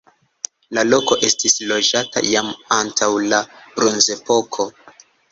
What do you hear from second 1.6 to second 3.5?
loĝata jam antaŭ la